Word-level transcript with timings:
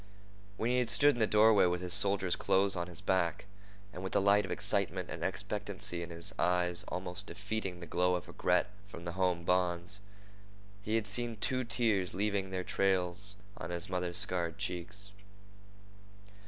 When 0.57 0.71
he 0.71 0.79
had 0.79 0.89
stood 0.89 1.13
in 1.13 1.19
the 1.19 1.27
doorway 1.27 1.67
with 1.67 1.79
his 1.81 1.93
soldier's 1.93 2.35
clothes 2.35 2.75
on 2.75 2.87
his 2.87 3.01
back, 3.01 3.45
and 3.93 4.01
with 4.01 4.13
the 4.13 4.19
light 4.19 4.45
of 4.45 4.49
excitement 4.51 5.11
and 5.11 5.23
expectancy 5.23 6.01
in 6.01 6.09
his 6.09 6.33
eyes 6.39 6.83
almost 6.87 7.27
defeating 7.27 7.79
the 7.81 7.85
glow 7.85 8.15
of 8.15 8.27
regret 8.27 8.71
for 8.87 8.99
the 8.99 9.11
home 9.11 9.43
bonds, 9.43 10.01
he 10.81 10.95
had 10.95 11.05
seen 11.05 11.35
two 11.35 11.63
tears 11.63 12.15
leaving 12.15 12.49
their 12.49 12.63
trails 12.63 13.35
on 13.57 13.69
his 13.69 13.91
mother's 13.91 14.17
scarred 14.17 14.57
cheeks. 14.57 15.11